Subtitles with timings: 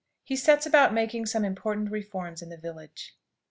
[0.23, 3.15] HE SETS ABOUT MAKING SOME IMPORTANT REFORMS IN THE VILLAGE.